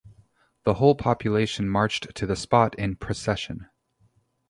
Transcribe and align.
The 0.63 0.73
whole 0.73 0.95
population 0.95 1.69
marched 1.69 2.15
to 2.15 2.25
the 2.25 2.35
spot 2.35 2.73
in 2.73 2.95
procession. 2.95 3.67